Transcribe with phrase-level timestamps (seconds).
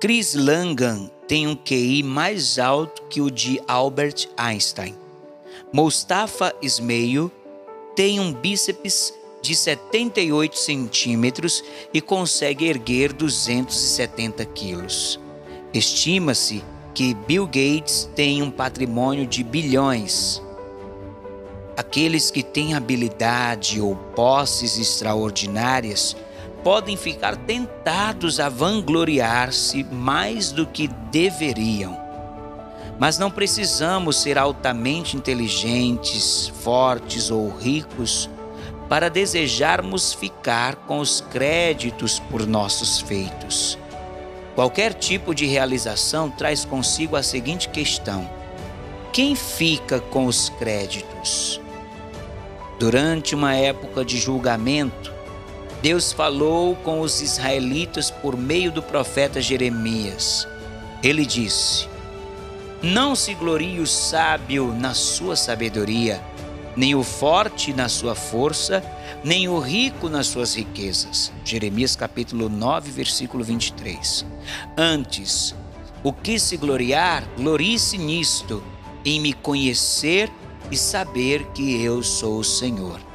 [0.00, 4.96] Chris Langan tem um QI mais alto que o de Albert Einstein.
[5.70, 7.30] Mustafa Ismail
[7.94, 15.20] tem um bíceps de 78 centímetros e consegue erguer 270 quilos.
[15.74, 16.64] Estima-se
[16.94, 20.40] que Bill Gates tem um patrimônio de bilhões.
[21.76, 26.16] Aqueles que têm habilidade ou posses extraordinárias
[26.62, 31.98] podem ficar tentados a vangloriar-se mais do que deveriam.
[32.98, 38.28] Mas não precisamos ser altamente inteligentes, fortes ou ricos
[38.88, 43.78] para desejarmos ficar com os créditos por nossos feitos.
[44.54, 48.28] Qualquer tipo de realização traz consigo a seguinte questão:
[49.12, 51.60] quem fica com os créditos?
[52.78, 55.19] Durante uma época de julgamento,
[55.82, 60.46] Deus falou com os israelitas por meio do profeta Jeremias.
[61.02, 61.88] Ele disse:
[62.82, 66.22] Não se glorie o sábio na sua sabedoria,
[66.76, 68.84] nem o forte na sua força,
[69.24, 71.32] nem o rico nas suas riquezas.
[71.44, 74.26] Jeremias capítulo 9, versículo 23.
[74.76, 75.54] Antes,
[76.04, 78.62] o que se gloriar, glorie-se nisto,
[79.02, 80.30] em me conhecer
[80.70, 83.09] e saber que eu sou o Senhor.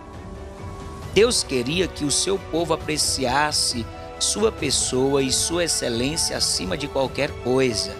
[1.16, 3.85] Deus queria que o seu povo apreciasse
[4.19, 7.95] sua pessoa e sua excelência acima de qualquer coisa.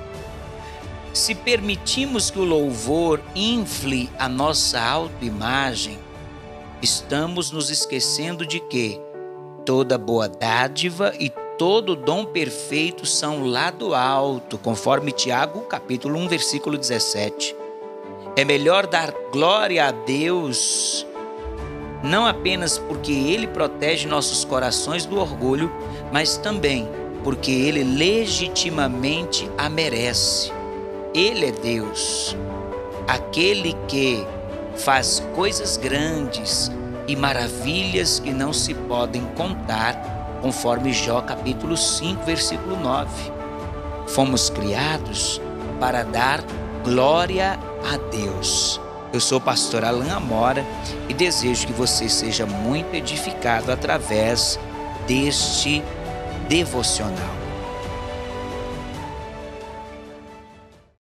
[1.14, 5.98] Se permitimos que o louvor infle a nossa autoimagem,
[6.82, 9.00] estamos nos esquecendo de que
[9.66, 16.28] toda boa dádiva e todo dom perfeito são lá do alto, conforme Tiago, capítulo 1,
[16.28, 17.56] versículo 17.
[18.36, 21.08] É melhor dar glória a Deus,
[22.06, 25.72] não apenas porque ele protege nossos corações do orgulho,
[26.12, 26.88] mas também
[27.24, 30.54] porque ele legitimamente a merece.
[31.14, 32.38] Ele é Deus,
[33.08, 34.24] aquele que
[34.76, 36.72] faz coisas grandes
[37.08, 43.10] e maravilhas que não se podem contar, conforme Jó capítulo 5, versículo 9.
[44.08, 45.42] Fomos criados
[45.80, 46.44] para dar
[46.84, 47.60] glória
[47.92, 48.80] a Deus.
[49.16, 50.66] Eu sou o pastor Alain Amora
[51.08, 54.60] e desejo que você seja muito edificado através
[55.08, 55.82] deste
[56.50, 57.45] devocional.